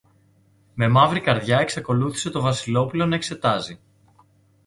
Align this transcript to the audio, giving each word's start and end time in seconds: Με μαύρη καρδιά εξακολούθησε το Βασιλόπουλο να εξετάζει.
Με 0.73 0.87
μαύρη 0.87 1.21
καρδιά 1.21 1.57
εξακολούθησε 1.59 2.29
το 2.29 2.41
Βασιλόπουλο 2.41 3.05
να 3.05 3.15
εξετάζει. 3.15 3.79